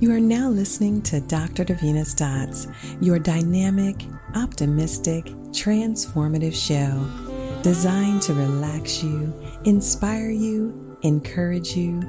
You 0.00 0.12
are 0.12 0.20
now 0.20 0.48
listening 0.48 1.02
to 1.02 1.20
Dr. 1.20 1.64
Davina's 1.64 2.14
Dots, 2.14 2.68
your 3.00 3.18
dynamic, 3.18 3.96
optimistic, 4.36 5.24
transformative 5.50 6.54
show 6.54 7.04
designed 7.64 8.22
to 8.22 8.34
relax 8.34 9.02
you, 9.02 9.34
inspire 9.64 10.30
you, 10.30 10.96
encourage 11.02 11.76
you, 11.76 12.00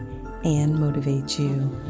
and 0.44 0.80
motivate 0.80 1.40
you. 1.40 1.82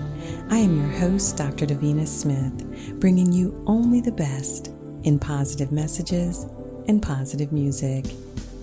I 0.49 0.59
am 0.59 0.77
your 0.77 0.99
host, 0.99 1.35
Dr. 1.35 1.65
Davina 1.65 2.07
Smith, 2.07 2.97
bringing 3.01 3.33
you 3.33 3.61
only 3.67 3.99
the 3.99 4.13
best 4.13 4.69
in 5.03 5.19
positive 5.19 5.73
messages 5.73 6.45
and 6.87 7.03
positive 7.03 7.51
music. 7.51 8.05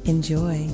Enjoy. 0.06 0.70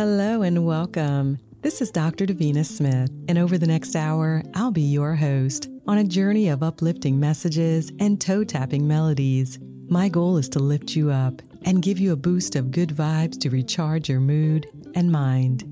Hello 0.00 0.40
and 0.40 0.64
welcome. 0.64 1.38
This 1.60 1.82
is 1.82 1.90
Dr. 1.90 2.24
Davina 2.24 2.64
Smith, 2.64 3.10
and 3.28 3.36
over 3.36 3.58
the 3.58 3.66
next 3.66 3.94
hour, 3.94 4.42
I'll 4.54 4.70
be 4.70 4.80
your 4.80 5.14
host 5.14 5.68
on 5.86 5.98
a 5.98 6.04
journey 6.04 6.48
of 6.48 6.62
uplifting 6.62 7.20
messages 7.20 7.92
and 8.00 8.18
toe 8.18 8.42
tapping 8.42 8.88
melodies. 8.88 9.58
My 9.90 10.08
goal 10.08 10.38
is 10.38 10.48
to 10.50 10.58
lift 10.58 10.96
you 10.96 11.10
up 11.10 11.42
and 11.66 11.82
give 11.82 11.98
you 11.98 12.14
a 12.14 12.16
boost 12.16 12.56
of 12.56 12.70
good 12.70 12.88
vibes 12.88 13.38
to 13.40 13.50
recharge 13.50 14.08
your 14.08 14.20
mood 14.20 14.66
and 14.94 15.12
mind. 15.12 15.64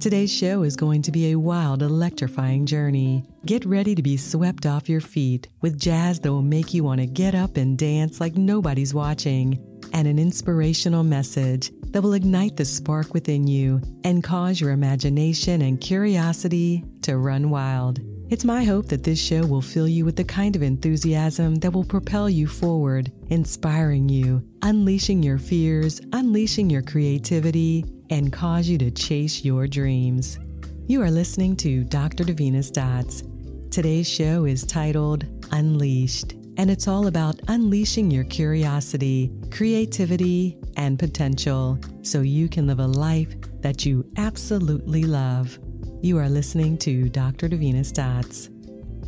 Today's 0.00 0.32
show 0.32 0.62
is 0.62 0.76
going 0.76 1.02
to 1.02 1.10
be 1.10 1.32
a 1.32 1.40
wild, 1.40 1.82
electrifying 1.82 2.66
journey. 2.66 3.24
Get 3.46 3.64
ready 3.64 3.96
to 3.96 4.02
be 4.02 4.16
swept 4.16 4.64
off 4.64 4.88
your 4.88 5.00
feet 5.00 5.48
with 5.60 5.76
jazz 5.76 6.20
that 6.20 6.30
will 6.30 6.42
make 6.42 6.72
you 6.72 6.84
want 6.84 7.00
to 7.00 7.06
get 7.08 7.34
up 7.34 7.56
and 7.56 7.76
dance 7.76 8.20
like 8.20 8.36
nobody's 8.36 8.94
watching, 8.94 9.58
and 9.92 10.06
an 10.06 10.20
inspirational 10.20 11.02
message 11.02 11.72
that 11.92 12.02
will 12.02 12.14
ignite 12.14 12.56
the 12.56 12.64
spark 12.64 13.14
within 13.14 13.46
you 13.46 13.80
and 14.04 14.24
cause 14.24 14.60
your 14.60 14.70
imagination 14.70 15.62
and 15.62 15.80
curiosity 15.80 16.84
to 17.02 17.16
run 17.16 17.50
wild. 17.50 18.00
It's 18.30 18.44
my 18.44 18.64
hope 18.64 18.88
that 18.88 19.04
this 19.04 19.20
show 19.20 19.46
will 19.46 19.60
fill 19.60 19.86
you 19.86 20.04
with 20.04 20.16
the 20.16 20.24
kind 20.24 20.56
of 20.56 20.62
enthusiasm 20.62 21.56
that 21.56 21.72
will 21.72 21.84
propel 21.84 22.30
you 22.30 22.46
forward, 22.46 23.12
inspiring 23.28 24.08
you, 24.08 24.42
unleashing 24.62 25.22
your 25.22 25.38
fears, 25.38 26.00
unleashing 26.12 26.70
your 26.70 26.82
creativity, 26.82 27.84
and 28.10 28.32
cause 28.32 28.68
you 28.68 28.78
to 28.78 28.90
chase 28.90 29.44
your 29.44 29.66
dreams. 29.66 30.38
You 30.86 31.02
are 31.02 31.10
listening 31.10 31.56
to 31.56 31.84
Dr. 31.84 32.24
Davina's 32.24 32.70
Dots. 32.70 33.22
Today's 33.70 34.08
show 34.08 34.46
is 34.46 34.64
titled 34.64 35.26
Unleashed 35.52 36.34
and 36.56 36.70
it's 36.70 36.88
all 36.88 37.06
about 37.06 37.40
unleashing 37.48 38.10
your 38.10 38.24
curiosity, 38.24 39.30
creativity, 39.50 40.58
and 40.76 40.98
potential 40.98 41.78
so 42.02 42.20
you 42.20 42.48
can 42.48 42.66
live 42.66 42.80
a 42.80 42.86
life 42.86 43.34
that 43.60 43.84
you 43.86 44.04
absolutely 44.16 45.04
love. 45.04 45.58
You 46.00 46.18
are 46.18 46.28
listening 46.28 46.78
to 46.78 47.08
Dr. 47.08 47.48
Davina's 47.48 47.92
Dots. 47.92 48.50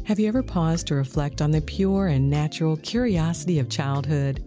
Have 0.04 0.20
you 0.20 0.28
ever 0.28 0.42
paused 0.42 0.86
to 0.88 0.94
reflect 0.94 1.40
on 1.40 1.50
the 1.50 1.60
pure 1.60 2.08
and 2.08 2.28
natural 2.28 2.76
curiosity 2.76 3.58
of 3.58 3.68
childhood? 3.68 4.44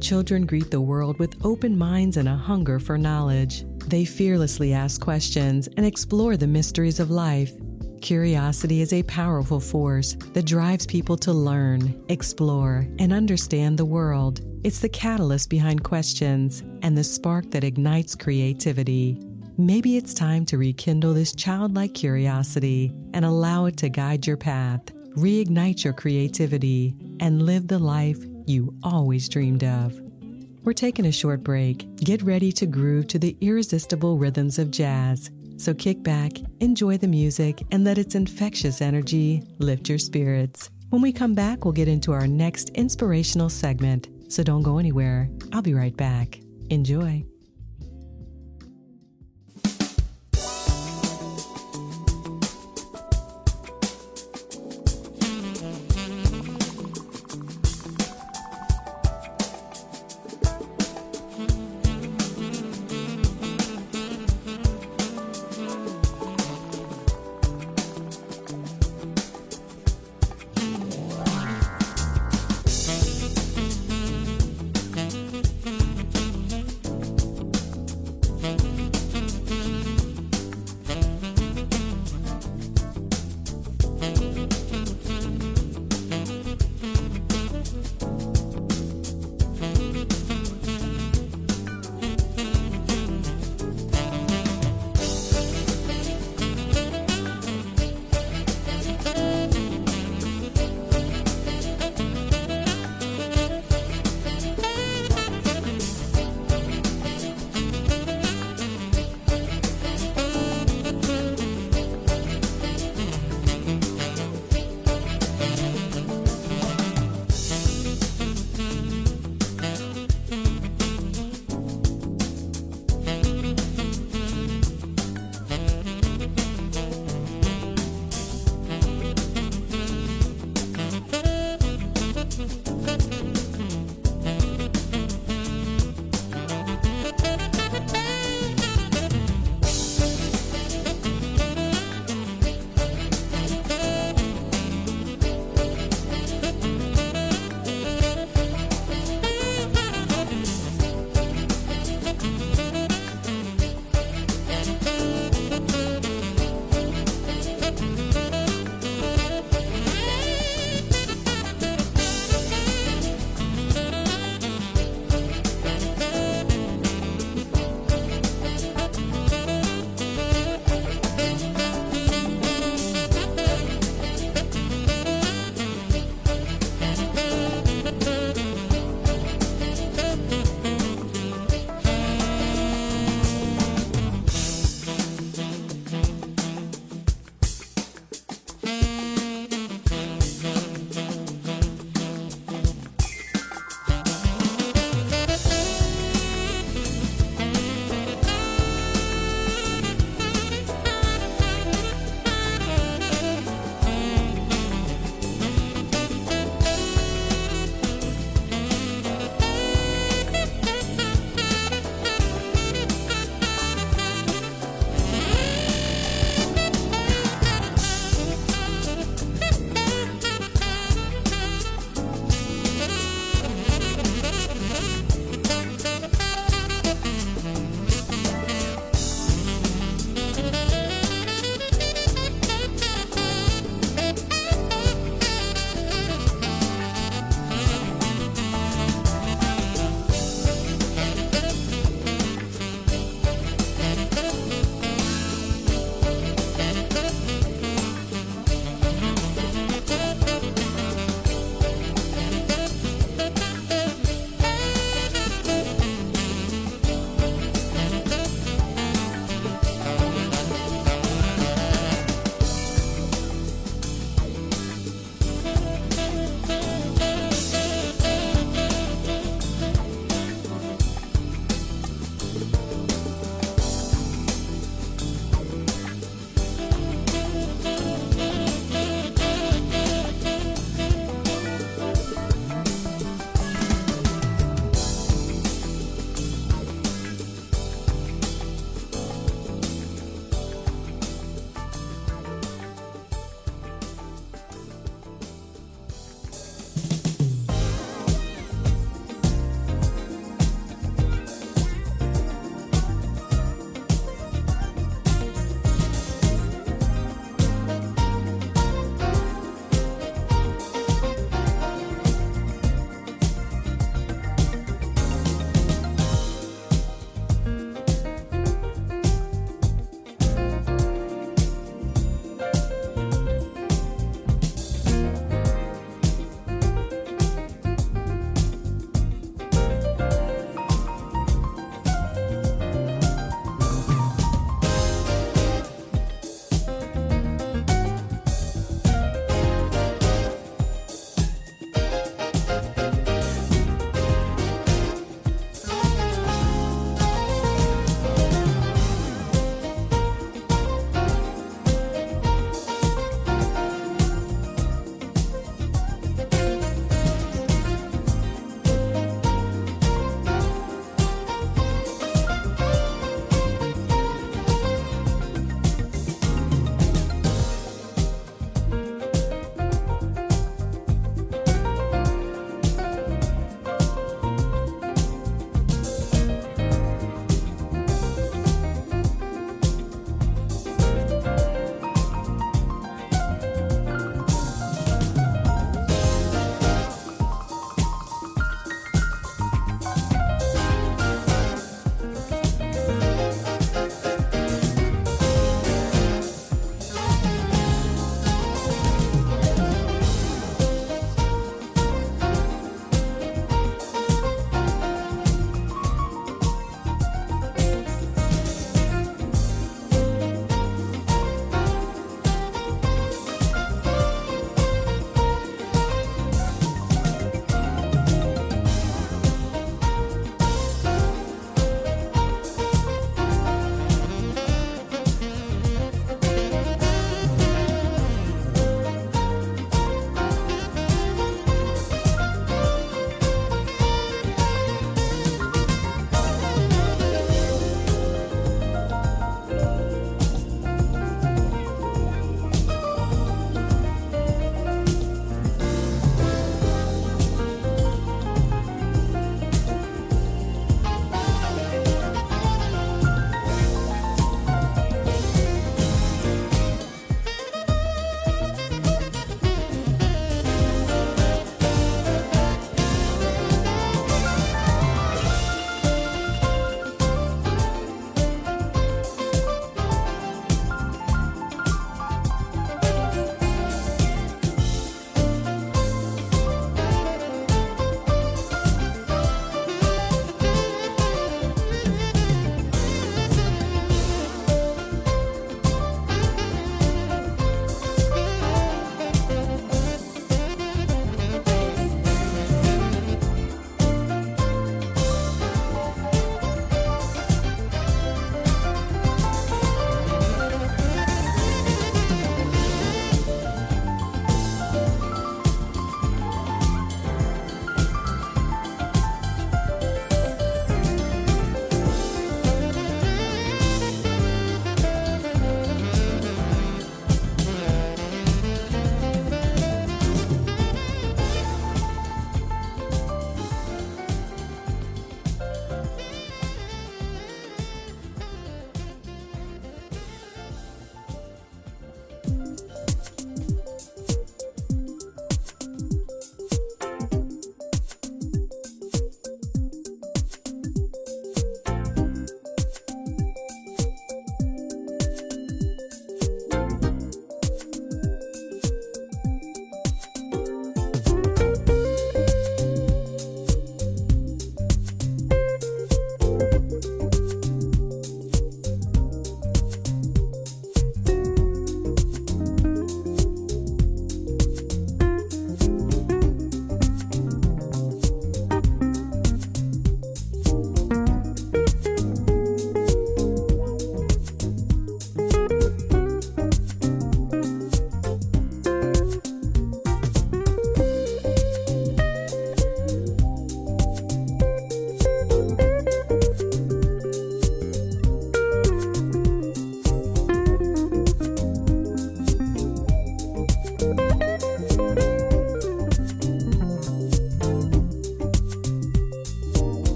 Children 0.00 0.46
greet 0.46 0.70
the 0.70 0.80
world 0.80 1.18
with 1.18 1.44
open 1.44 1.76
minds 1.76 2.16
and 2.16 2.28
a 2.28 2.36
hunger 2.36 2.78
for 2.78 2.96
knowledge. 2.96 3.64
They 3.86 4.04
fearlessly 4.04 4.72
ask 4.72 5.00
questions 5.00 5.68
and 5.76 5.84
explore 5.84 6.36
the 6.36 6.46
mysteries 6.46 7.00
of 7.00 7.10
life. 7.10 7.52
Curiosity 8.00 8.80
is 8.80 8.92
a 8.92 9.02
powerful 9.02 9.60
force 9.60 10.16
that 10.32 10.46
drives 10.46 10.86
people 10.86 11.16
to 11.18 11.32
learn, 11.32 12.02
explore, 12.08 12.86
and 12.98 13.12
understand 13.12 13.78
the 13.78 13.84
world. 13.84 14.40
It's 14.62 14.80
the 14.80 14.88
catalyst 14.88 15.48
behind 15.50 15.84
questions 15.84 16.62
and 16.82 16.96
the 16.96 17.04
spark 17.04 17.50
that 17.50 17.64
ignites 17.64 18.14
creativity. 18.14 19.18
Maybe 19.56 19.96
it's 19.96 20.14
time 20.14 20.44
to 20.46 20.58
rekindle 20.58 21.14
this 21.14 21.34
childlike 21.34 21.94
curiosity 21.94 22.92
and 23.14 23.24
allow 23.24 23.66
it 23.66 23.76
to 23.78 23.88
guide 23.88 24.26
your 24.26 24.36
path, 24.36 24.82
reignite 25.16 25.84
your 25.84 25.92
creativity, 25.92 26.94
and 27.20 27.42
live 27.42 27.68
the 27.68 27.78
life 27.78 28.18
you 28.46 28.74
always 28.82 29.28
dreamed 29.28 29.64
of. 29.64 29.98
We're 30.62 30.72
taking 30.74 31.06
a 31.06 31.12
short 31.12 31.42
break. 31.42 31.86
Get 31.96 32.22
ready 32.22 32.52
to 32.52 32.66
groove 32.66 33.06
to 33.08 33.18
the 33.18 33.36
irresistible 33.40 34.18
rhythms 34.18 34.58
of 34.58 34.70
jazz 34.70 35.30
so 35.60 35.74
kick 35.74 36.02
back, 36.02 36.38
enjoy 36.60 36.96
the 36.96 37.06
music, 37.06 37.62
and 37.70 37.84
let 37.84 37.98
its 37.98 38.14
infectious 38.14 38.80
energy 38.80 39.42
lift 39.58 39.90
your 39.90 39.98
spirits. 39.98 40.70
When 40.88 41.02
we 41.02 41.12
come 41.12 41.34
back, 41.34 41.66
we'll 41.66 41.72
get 41.72 41.86
into 41.86 42.12
our 42.12 42.26
next 42.26 42.70
inspirational 42.70 43.50
segment. 43.50 44.08
So 44.30 44.44
don't 44.44 44.62
go 44.62 44.78
anywhere. 44.78 45.28
I'll 45.52 45.60
be 45.60 45.74
right 45.74 45.96
back. 45.96 46.40
Enjoy. 46.70 47.29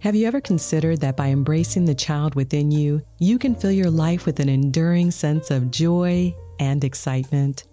Have 0.00 0.14
you 0.14 0.26
ever 0.26 0.42
considered 0.42 1.00
that 1.00 1.16
by 1.16 1.28
embracing 1.28 1.86
the 1.86 1.94
child 1.94 2.34
within 2.34 2.70
you, 2.70 3.00
you 3.18 3.38
can 3.38 3.54
fill 3.54 3.72
your 3.72 3.90
life 3.90 4.26
with 4.26 4.38
an 4.38 4.50
enduring 4.50 5.12
sense 5.12 5.50
of 5.50 5.70
joy 5.70 6.36
and 6.60 6.84
excitement? 6.84 7.64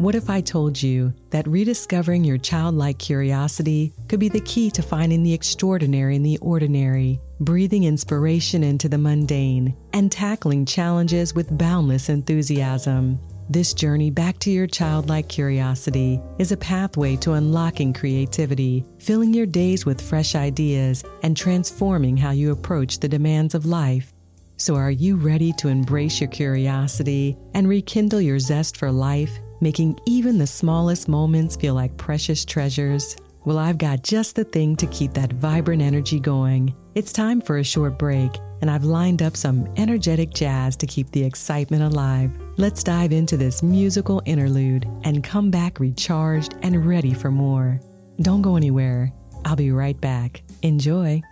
What 0.00 0.14
if 0.14 0.30
I 0.30 0.40
told 0.40 0.82
you 0.82 1.12
that 1.28 1.46
rediscovering 1.46 2.24
your 2.24 2.38
childlike 2.38 2.98
curiosity 2.98 3.92
could 4.08 4.18
be 4.18 4.30
the 4.30 4.40
key 4.40 4.70
to 4.70 4.80
finding 4.80 5.22
the 5.22 5.34
extraordinary 5.34 6.16
in 6.16 6.22
the 6.22 6.38
ordinary, 6.38 7.20
breathing 7.38 7.84
inspiration 7.84 8.64
into 8.64 8.88
the 8.88 8.96
mundane, 8.96 9.76
and 9.92 10.10
tackling 10.10 10.64
challenges 10.64 11.34
with 11.34 11.58
boundless 11.58 12.08
enthusiasm? 12.08 13.20
This 13.50 13.74
journey 13.74 14.10
back 14.10 14.38
to 14.38 14.50
your 14.50 14.66
childlike 14.66 15.28
curiosity 15.28 16.18
is 16.38 16.50
a 16.50 16.56
pathway 16.56 17.16
to 17.16 17.34
unlocking 17.34 17.92
creativity, 17.92 18.86
filling 19.00 19.34
your 19.34 19.44
days 19.44 19.84
with 19.84 20.00
fresh 20.00 20.34
ideas, 20.34 21.04
and 21.22 21.36
transforming 21.36 22.16
how 22.16 22.30
you 22.30 22.52
approach 22.52 23.00
the 23.00 23.08
demands 23.08 23.54
of 23.54 23.66
life. 23.66 24.14
So, 24.56 24.76
are 24.76 24.90
you 24.90 25.16
ready 25.16 25.52
to 25.58 25.68
embrace 25.68 26.22
your 26.22 26.30
curiosity 26.30 27.36
and 27.52 27.68
rekindle 27.68 28.22
your 28.22 28.38
zest 28.38 28.78
for 28.78 28.90
life? 28.90 29.38
Making 29.60 29.98
even 30.06 30.38
the 30.38 30.46
smallest 30.46 31.08
moments 31.08 31.56
feel 31.56 31.74
like 31.74 31.96
precious 31.96 32.44
treasures? 32.44 33.16
Well, 33.44 33.58
I've 33.58 33.78
got 33.78 34.02
just 34.02 34.36
the 34.36 34.44
thing 34.44 34.76
to 34.76 34.86
keep 34.88 35.14
that 35.14 35.32
vibrant 35.32 35.80
energy 35.80 36.20
going. 36.20 36.74
It's 36.94 37.12
time 37.12 37.40
for 37.40 37.58
a 37.58 37.64
short 37.64 37.98
break, 37.98 38.36
and 38.60 38.70
I've 38.70 38.84
lined 38.84 39.22
up 39.22 39.36
some 39.36 39.72
energetic 39.76 40.34
jazz 40.34 40.76
to 40.76 40.86
keep 40.86 41.10
the 41.10 41.24
excitement 41.24 41.82
alive. 41.82 42.30
Let's 42.58 42.82
dive 42.82 43.12
into 43.12 43.36
this 43.36 43.62
musical 43.62 44.22
interlude 44.26 44.86
and 45.04 45.24
come 45.24 45.50
back 45.50 45.80
recharged 45.80 46.54
and 46.62 46.86
ready 46.86 47.14
for 47.14 47.30
more. 47.30 47.80
Don't 48.20 48.42
go 48.42 48.56
anywhere. 48.56 49.12
I'll 49.44 49.56
be 49.56 49.72
right 49.72 49.98
back. 49.98 50.42
Enjoy. 50.62 51.22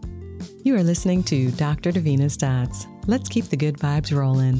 You 0.62 0.76
are 0.76 0.82
listening 0.82 1.22
to 1.24 1.50
Dr. 1.52 1.92
Davina's 1.92 2.36
Dots. 2.36 2.86
Let's 3.06 3.28
keep 3.28 3.46
the 3.46 3.56
good 3.56 3.76
vibes 3.76 4.16
rolling. 4.16 4.56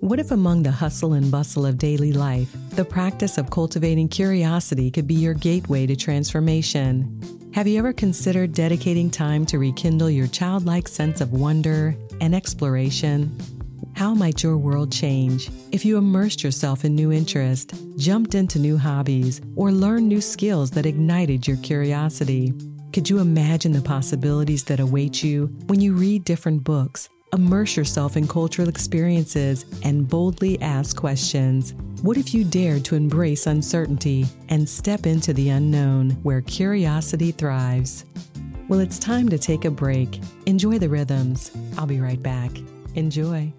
What 0.00 0.18
if, 0.18 0.30
among 0.30 0.62
the 0.62 0.70
hustle 0.70 1.14
and 1.14 1.30
bustle 1.30 1.66
of 1.66 1.78
daily 1.78 2.12
life, 2.12 2.54
the 2.70 2.84
practice 2.84 3.38
of 3.38 3.50
cultivating 3.50 4.08
curiosity 4.08 4.90
could 4.90 5.06
be 5.06 5.14
your 5.14 5.34
gateway 5.34 5.86
to 5.86 5.96
transformation? 5.96 7.35
Have 7.56 7.66
you 7.66 7.78
ever 7.78 7.94
considered 7.94 8.52
dedicating 8.52 9.10
time 9.10 9.46
to 9.46 9.58
rekindle 9.58 10.10
your 10.10 10.26
childlike 10.26 10.86
sense 10.86 11.22
of 11.22 11.32
wonder 11.32 11.96
and 12.20 12.34
exploration? 12.34 13.34
How 13.94 14.12
might 14.12 14.42
your 14.42 14.58
world 14.58 14.92
change 14.92 15.48
if 15.72 15.82
you 15.82 15.96
immersed 15.96 16.44
yourself 16.44 16.84
in 16.84 16.94
new 16.94 17.10
interest, 17.10 17.72
jumped 17.96 18.34
into 18.34 18.58
new 18.58 18.76
hobbies, 18.76 19.40
or 19.54 19.72
learned 19.72 20.06
new 20.06 20.20
skills 20.20 20.70
that 20.72 20.84
ignited 20.84 21.48
your 21.48 21.56
curiosity? 21.56 22.52
Could 22.92 23.08
you 23.08 23.20
imagine 23.20 23.72
the 23.72 23.80
possibilities 23.80 24.64
that 24.64 24.78
await 24.78 25.24
you 25.24 25.46
when 25.64 25.80
you 25.80 25.94
read 25.94 26.24
different 26.24 26.62
books, 26.62 27.08
immerse 27.32 27.74
yourself 27.74 28.18
in 28.18 28.28
cultural 28.28 28.68
experiences, 28.68 29.64
and 29.82 30.06
boldly 30.06 30.60
ask 30.60 30.94
questions. 30.94 31.72
What 32.06 32.18
if 32.18 32.32
you 32.32 32.44
dared 32.44 32.84
to 32.84 32.94
embrace 32.94 33.48
uncertainty 33.48 34.26
and 34.48 34.68
step 34.68 35.06
into 35.06 35.32
the 35.32 35.48
unknown 35.48 36.10
where 36.22 36.40
curiosity 36.40 37.32
thrives? 37.32 38.04
Well, 38.68 38.78
it's 38.78 39.00
time 39.00 39.28
to 39.28 39.38
take 39.38 39.64
a 39.64 39.72
break. 39.72 40.20
Enjoy 40.46 40.78
the 40.78 40.88
rhythms. 40.88 41.50
I'll 41.76 41.84
be 41.84 41.98
right 41.98 42.22
back. 42.22 42.52
Enjoy. 42.94 43.52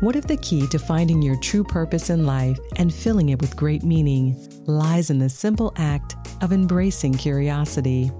What 0.00 0.16
if 0.16 0.26
the 0.26 0.36
key 0.36 0.66
to 0.66 0.78
finding 0.78 1.22
your 1.22 1.40
true 1.40 1.64
purpose 1.64 2.10
in 2.10 2.26
life 2.26 2.58
and 2.76 2.92
filling 2.92 3.30
it 3.30 3.40
with 3.40 3.56
great 3.56 3.82
meaning 3.82 4.36
lies 4.68 5.10
in 5.10 5.18
the 5.18 5.28
simple 5.28 5.72
act 5.76 6.16
of 6.42 6.52
embracing 6.52 7.14
curiosity? 7.14 8.10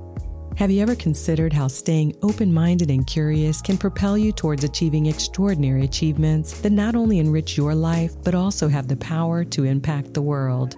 Have 0.56 0.70
you 0.70 0.80
ever 0.80 0.94
considered 0.94 1.52
how 1.52 1.68
staying 1.68 2.16
open 2.22 2.52
minded 2.52 2.90
and 2.90 3.06
curious 3.06 3.60
can 3.60 3.76
propel 3.76 4.16
you 4.16 4.32
towards 4.32 4.64
achieving 4.64 5.06
extraordinary 5.06 5.84
achievements 5.84 6.60
that 6.60 6.72
not 6.72 6.94
only 6.94 7.18
enrich 7.18 7.56
your 7.56 7.74
life, 7.74 8.14
but 8.24 8.34
also 8.34 8.66
have 8.68 8.88
the 8.88 8.96
power 8.96 9.44
to 9.44 9.64
impact 9.64 10.14
the 10.14 10.22
world? 10.22 10.74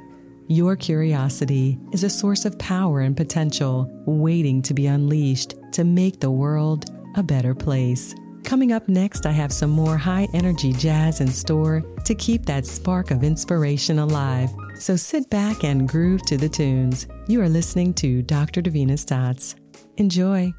Your 0.49 0.75
curiosity 0.75 1.79
is 1.93 2.03
a 2.03 2.11
source 2.11 2.45
of 2.45 2.59
power 2.59 3.03
and 3.03 3.17
potential 3.17 3.89
waiting 4.07 4.63
to 4.63 4.75
be 4.75 4.87
unleashed 4.87 5.55
to 5.73 5.85
make 5.85 6.19
the 6.19 6.31
world 6.31 6.87
a 7.15 7.23
better 7.23 7.55
place. 7.55 8.15
Coming 8.45 8.73
up 8.73 8.89
next, 8.89 9.27
I 9.27 9.33
have 9.33 9.53
some 9.53 9.71
more 9.71 9.99
high 9.99 10.27
energy 10.33 10.73
jazz 10.73 11.21
in 11.21 11.29
store 11.29 11.83
to 12.07 12.15
keep 12.15 12.47
that 12.47 12.65
spark 12.65 13.11
of 13.11 13.23
inspiration 13.23 13.99
alive. 13.99 14.51
So 14.79 14.97
sit 14.97 15.29
back 15.29 15.65
and 15.65 15.89
groove 15.89 16.23
to 16.27 16.37
the 16.37 16.49
tunes. 16.49 17.09
You 17.27 17.43
are 17.43 17.49
listening 17.49 17.95
to 17.95 18.23
Dr. 18.23 18.63
Davina's 18.63 19.05
Dots. 19.05 19.57
Enjoy. 19.97 20.55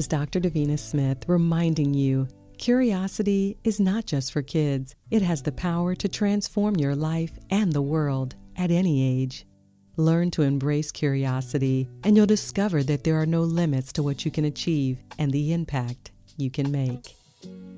Is 0.00 0.08
Dr. 0.08 0.40
Davina 0.40 0.78
Smith 0.78 1.28
reminding 1.28 1.92
you 1.92 2.26
curiosity 2.56 3.58
is 3.64 3.78
not 3.78 4.06
just 4.06 4.32
for 4.32 4.40
kids, 4.40 4.94
it 5.10 5.20
has 5.20 5.42
the 5.42 5.52
power 5.52 5.94
to 5.94 6.08
transform 6.08 6.76
your 6.76 6.96
life 6.96 7.38
and 7.50 7.70
the 7.70 7.82
world 7.82 8.34
at 8.56 8.70
any 8.70 9.20
age. 9.20 9.44
Learn 9.98 10.30
to 10.30 10.40
embrace 10.40 10.90
curiosity, 10.90 11.86
and 12.02 12.16
you'll 12.16 12.24
discover 12.24 12.82
that 12.82 13.04
there 13.04 13.20
are 13.20 13.26
no 13.26 13.42
limits 13.42 13.92
to 13.92 14.02
what 14.02 14.24
you 14.24 14.30
can 14.30 14.46
achieve 14.46 15.02
and 15.18 15.32
the 15.32 15.52
impact 15.52 16.12
you 16.38 16.50
can 16.50 16.70
make. 16.70 17.14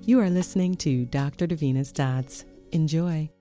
You 0.02 0.20
are 0.20 0.30
listening 0.30 0.76
to 0.76 1.04
Dr. 1.06 1.48
Davina's 1.48 1.90
Dots. 1.90 2.44
Enjoy. 2.70 3.31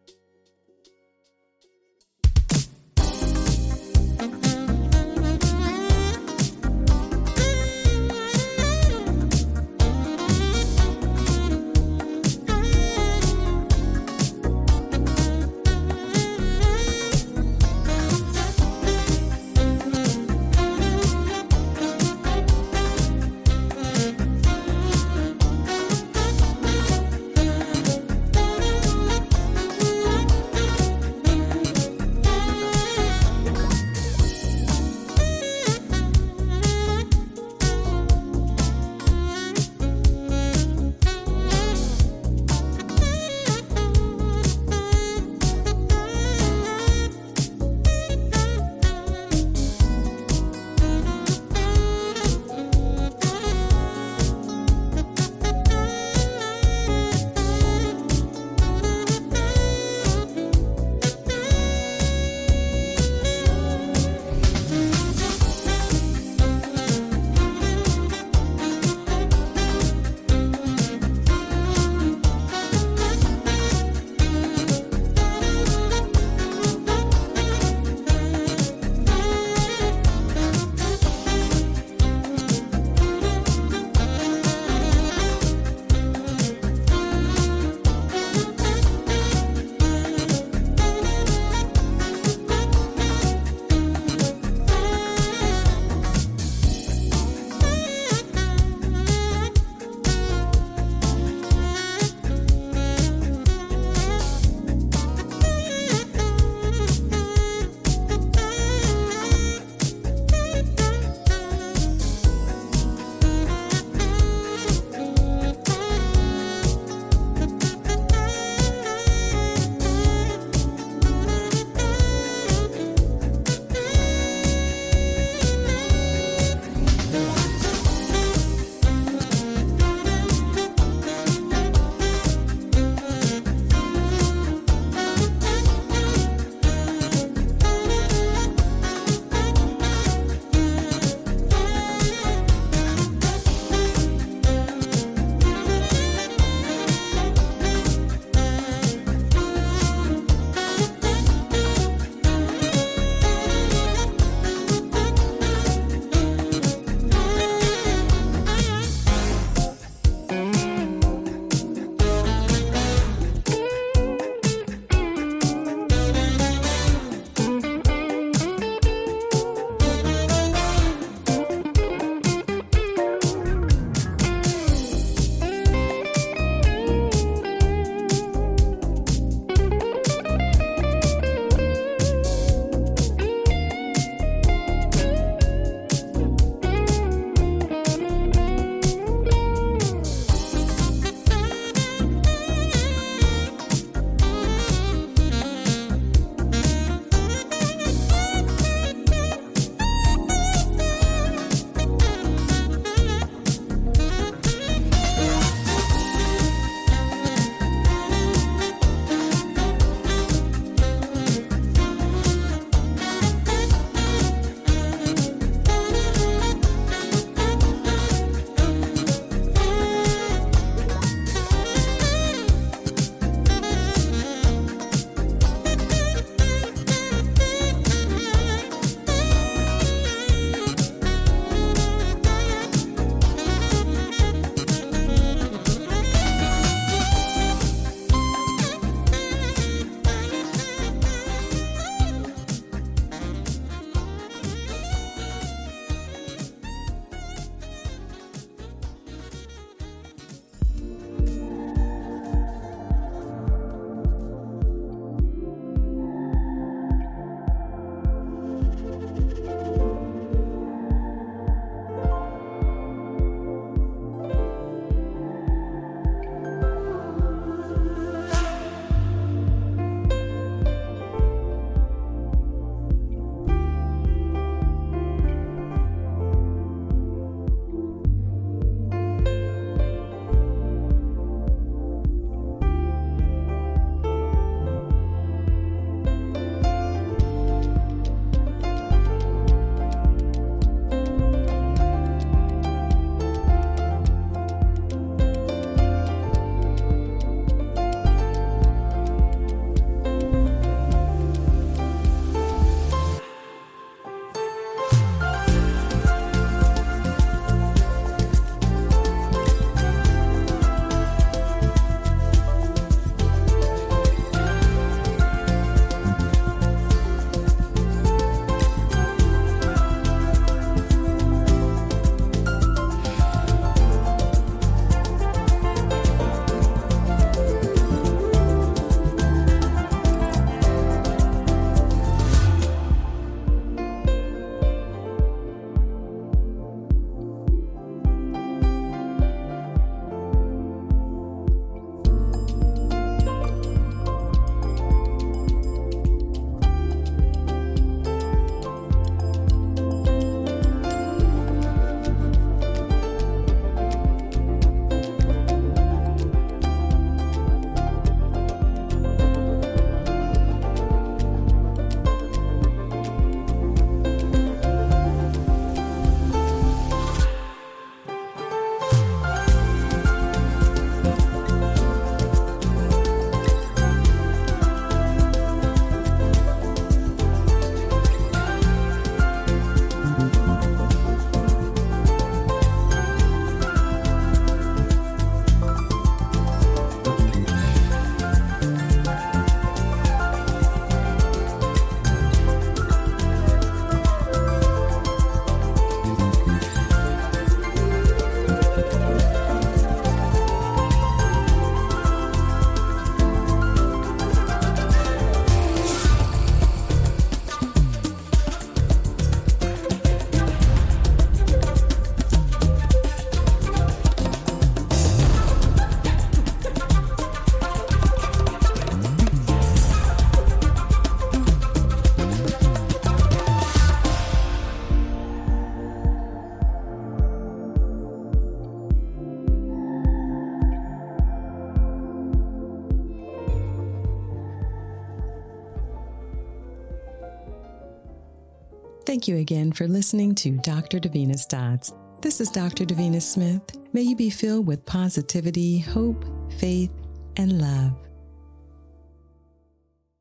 Thank 439.21 439.27
you 439.27 439.37
again 439.37 439.71
for 439.71 439.87
listening 439.87 440.33
to 440.33 440.57
Dr. 440.63 440.99
Davina's 440.99 441.45
Dots. 441.45 441.93
This 442.23 442.41
is 442.41 442.49
Dr. 442.49 442.85
Davina 442.85 443.21
Smith. 443.21 443.61
May 443.93 444.01
you 444.01 444.15
be 444.15 444.31
filled 444.31 444.65
with 444.65 444.83
positivity, 444.87 445.77
hope, 445.77 446.25
faith, 446.57 446.89
and 447.37 447.61
love. 447.61 447.93